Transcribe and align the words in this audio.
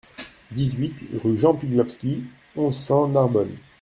dix-huit 0.49 0.95
rue 1.13 1.37
Jean 1.37 1.53
Piglowski, 1.53 2.23
onze, 2.55 2.75
cent, 2.75 3.07
Narbonne 3.07 3.53